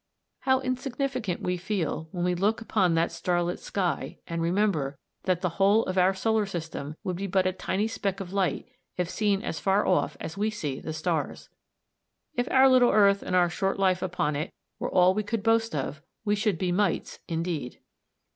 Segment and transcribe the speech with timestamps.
[0.39, 5.61] How insignificant we feel when we look upon that starlit sky and remember that the
[5.61, 8.65] whole of our solar system would be but a tiny speck of light
[8.97, 11.49] if seen as far off as we see the stars!
[12.33, 15.75] If our little earth and our short life upon it were all we could boast
[15.75, 17.77] of we should be mites indeed.